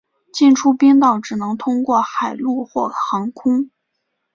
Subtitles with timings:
[0.33, 3.69] 进出冰岛只能通过海路或航空。